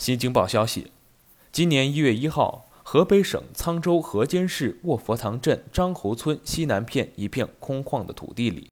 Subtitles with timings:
[0.00, 0.92] 新京报消息，
[1.52, 8.70] 今年一月一号，河北省沧州河间市卧佛塘镇张侯村西南片一片空旷的土地里，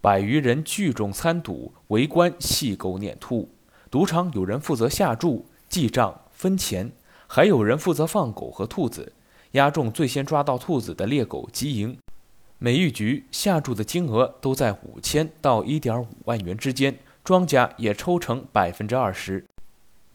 [0.00, 3.48] 百余人聚众参赌，围观戏狗撵兔。
[3.92, 6.90] 赌场有人负责下注、记账、分钱，
[7.28, 9.12] 还有人负责放狗和兔子，
[9.52, 11.96] 押中最先抓到兔子的猎狗即赢。
[12.58, 19.44] 每一局下注的金额都在五千到一点五万元之间，庄家也抽成百分之二十。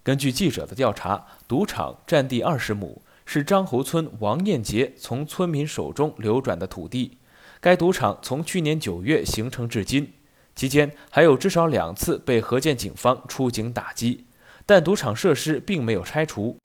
[0.03, 7.19] 根据记者的调查，赌场占地二十亩，是张侯村王彦杰从村民手中流转的土地。
[7.59, 10.13] 该赌场从去年九月形成至今，
[10.55, 14.25] 期间还有至少两次被河间警方出警打击，
[14.65, 16.57] 但赌场设施并没有拆除。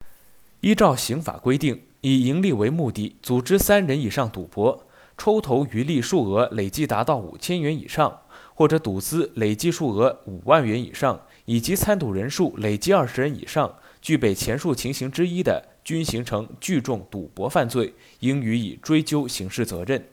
[0.60, 4.86] 依照刑法规定，以盈利为目的组织三人以上赌博，
[5.18, 8.20] 抽头渔利数额累计达到五千元以上，
[8.56, 11.20] 或者赌资累计数额五万元以上。
[11.48, 20.04] 以及参赌人数累计二十人以上，具备前述情形之一的，均形成聚众赌博犯罪，应予以追究刑事责任。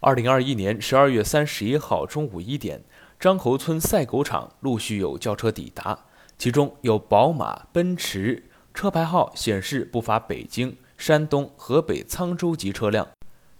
[0.00, 2.82] 二零二一年十二月三十一号中午一点，
[3.18, 5.98] 张侯村赛狗场陆续有轿车抵达，
[6.36, 13.08] 其中有宝马、奔驰，车牌号显示不乏北京、山东、河北沧州籍车辆。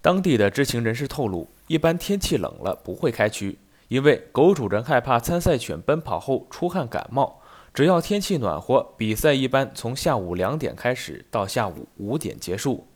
[0.02, 3.56] 当地的知情人士透露，一般天气冷了不会开区。
[3.88, 7.40] 因为狗主人害怕参赛犬奔跑后出汗感冒，
[7.74, 12.86] 只要天气暖和，比赛一般从下午两点开始到下午五点结束。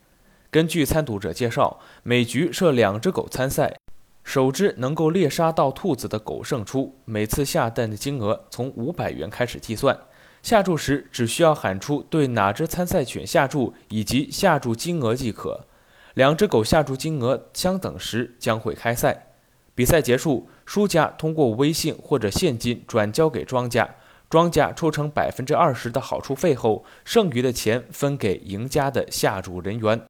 [0.51, 3.75] 根据参赌者介绍，每局设两只狗参赛，
[4.23, 6.95] 首只能够猎杀到兔子的狗胜出。
[7.05, 9.99] 每次下蛋的金额从五百元开始计算，
[10.43, 15.65] 下注时只需要喊出对哪只参赛犬下注以及下注金额即可。
[16.13, 19.29] 两只狗下注金额相等时将会开赛。
[19.73, 23.95] 比赛结束，输家通过微信或者现金转交给庄家，
[24.29, 30.01] 庄家抽成百分之二十的好处费后，剩余的钱分给赢家的下注人员。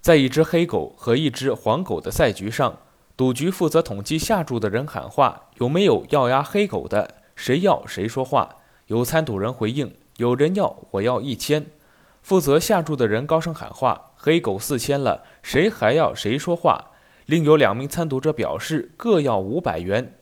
[0.00, 2.78] 在一只黑狗和一只黄狗的赛局上，
[3.16, 7.16] 赌局负责统计下注的人喊话：“有没有要押黑狗的？
[7.36, 8.56] 谁要谁说话。”
[8.88, 11.66] 有参赌人回应：“有人要，我要一千。”
[12.22, 16.89] 负责下注的人高声喊话：“黑狗四千了，谁还要谁说话。”
[17.30, 20.14] 另有两名参赌者表示各要五百元。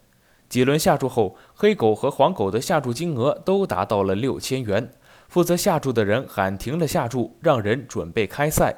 [0.47, 4.93] 几轮下注后，黑狗和黄狗的下注金额都达到了六千元。
[5.27, 8.77] 负责下注的人喊停了下注，让人准备开赛。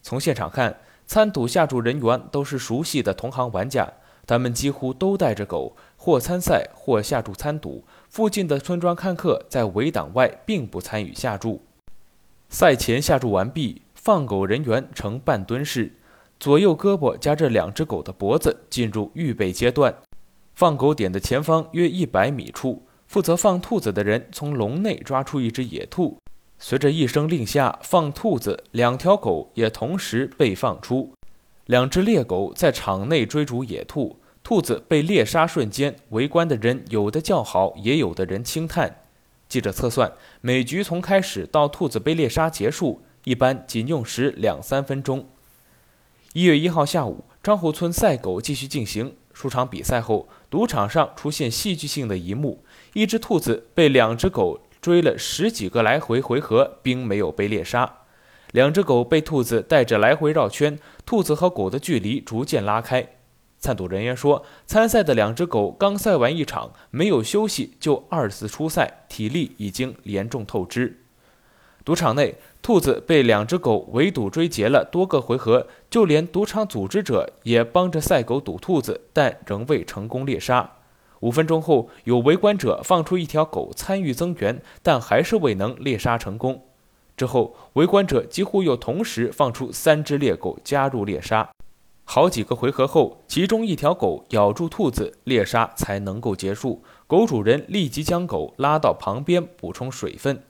[0.00, 3.92] 从现场看，参赌下注人员都是熟悉的同行玩家，
[4.26, 7.84] 他们几乎都带着狗，或参赛，或下注参赌。
[8.08, 11.60] 附近的村庄看客在围挡外，并不参与下注。
[12.48, 15.96] 赛前下注完毕，放狗人员呈半蹲式。
[16.40, 19.94] 左右胳膊夹着两只狗的脖子，进入预备阶段。
[20.54, 26.16] 放狗点的前方约一百米处，负责放兔子的人从笼内抓出一只野兔。
[26.58, 31.12] 随着一声令下，放兔子，两条狗也同时被放出。
[31.66, 39.02] 两只猎狗在场内追逐野兔，兔子被猎杀瞬间，围观的人有的叫好，也有的人轻叹。
[39.46, 45.26] 记者测算，每局从开始到兔子被猎杀结束，一般仅用时两三分钟。
[46.32, 49.16] 一月一号下午，张湖村赛狗继续进行。
[49.32, 58.02] 数场比赛后，赌场上出现戏剧性的一幕：一只兔子被两只狗追了十几个来回回合，并没有被猎杀。
[58.52, 63.08] 两只狗被兔子带着来回绕圈，兔子和狗的距离逐渐拉开。
[63.58, 71.02] 参赌人员说，参赛的两只狗刚赛完一场，没有休息就二次出赛，体力已经严重透支。
[71.84, 80.70] 赌场内，兔子被两只狗围堵追截了多个回合，就连赌场组织者也帮着赛狗堵兔子，但仍未成功猎杀。
[81.20, 86.62] 五分钟后，有围观者放出一条狗参与增援，但还是未能猎杀成功。
[87.16, 91.50] 之后，围观者几乎又同时放出三只猎狗加入猎杀。
[92.04, 96.82] 好几个回合后，其中一条狗咬住兔子，猎杀才能够结束。
[97.06, 100.42] 狗主人立即将狗拉到旁边补充水分。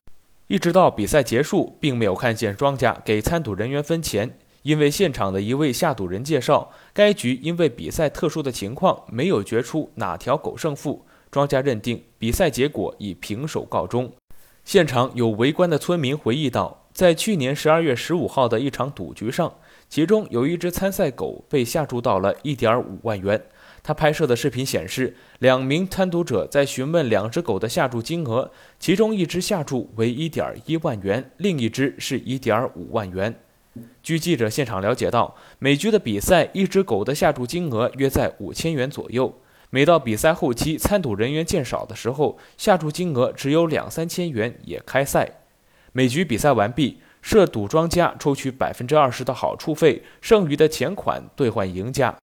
[0.50, 14.10] 一直到比赛结束，并没有看见庄家给参赌人员分钱，因为现场的一位下赌人介绍，该局因为比赛特殊的情况，没有决出哪条狗胜负，庄家认定比赛结果以平手告终。
[14.64, 19.54] 现场有围观的村民回忆道，在去年十二月十五号的一场赌局上，
[19.88, 23.40] 其中有一只参赛狗被下注到了一点五万元。
[23.90, 33.34] 他拍摄的视频显示，两名贪赌者在询问两只狗的下注金额，其中一只下注为一点一万元，另一只是一点五万元。
[34.00, 39.36] 据记者现场了解到，每局的比赛，一只狗的下注金额约在五千元左右。
[39.70, 45.40] 每到比赛后期，参赌人员渐少的时候，下注金额只有两三千元也开赛。
[45.90, 52.19] 每局比赛完毕，设赌庄家抽取百分之二十的好处费，剩余的钱款兑换赢家。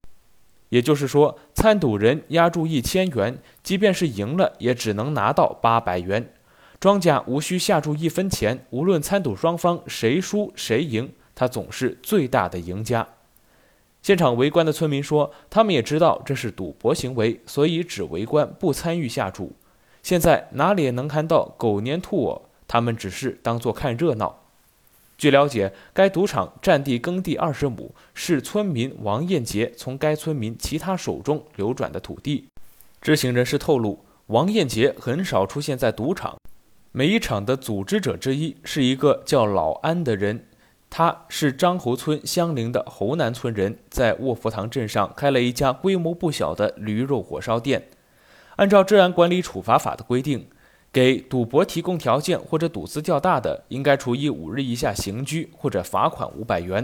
[0.69, 6.33] 也就是说，参赌人押注一千元，即便是赢了，也只能拿到八百元。
[6.79, 13.07] 庄家无需下注一分钱，无论参赌双方谁输谁赢，他总是最大的赢家。
[14.01, 19.53] 现场围观的村民说，他们也知道这是赌博行为，所以只围观不参与下注。
[20.03, 24.43] 现在哪里能看到狗年兔我，他们只是当做看热闹。
[25.17, 32.47] 据了解，该赌场占地耕地二十亩，是村民王彦杰从该村民其他手中流转的土地。
[33.01, 36.37] 知情人士透露，王彦杰很少出现在赌场。
[36.91, 40.45] 每一场的组织者之一是一个叫老安的人，
[40.89, 47.87] 他是张侯村相邻的侯南村人，在卧佛堂镇上开了一家规模不小的驴肉火烧店。
[48.57, 50.47] 按照治安管理处罚法的规定，
[50.91, 56.83] 给赌博提供条件或者赌资较大的，应该处以五日以下刑拘或者罚款五百元；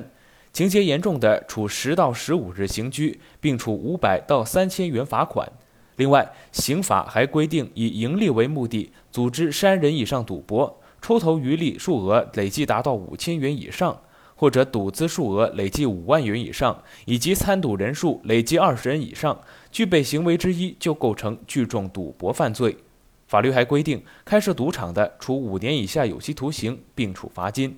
[0.52, 5.52] 情节严重的，处十到十五日刑拘，并处五百到三千元罚款。
[5.96, 14.00] 另外，刑法还规定，以盈利为目的组织三人以上赌博，抽头渔利数额累计达到五千元以上，
[14.36, 19.40] 或者赌资数额累计五万元以上，以及参赌人数累计二十人以上，
[19.72, 22.76] 具备行为之一就构成聚众赌博犯罪。
[23.34, 27.72] 法律还规定，开设赌场的，处五年以下有期徒刑，并处罚金；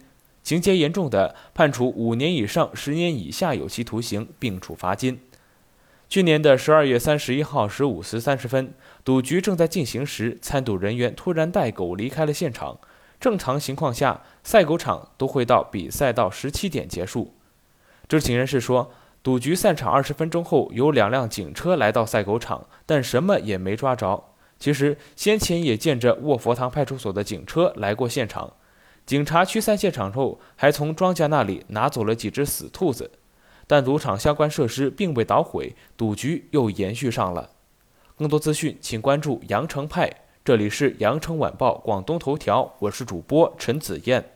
[0.43, 5.17] 情节严重的，判处五年以上十年以下有期徒刑，并处罚金。
[6.09, 8.73] 去年的十二月三十一号十五时三十分，
[9.05, 12.77] 赌局正在进行时，参赌人员突然带狗离开了现场。
[13.21, 17.33] 正常情况下，赛狗场都会到比赛到十七点结束。
[18.09, 18.91] 知情人士说，
[19.23, 24.25] 赌局散场二十分钟后，有两辆警车来到赛狗场，但什么也没抓着。
[24.57, 28.53] 其实先前也见着卧佛堂派出所的警车来过现场，
[29.05, 33.11] 警察驱散现场后，还从庄稼那里拿走了几只死兔子。
[33.67, 37.49] 但赌场相关设施并未捣毁，赌局又延续上了。
[38.15, 40.11] 更多资讯，请关注羊城派。
[40.43, 44.34] 这里是羊城晚报广东头条，我是主播陈子燕。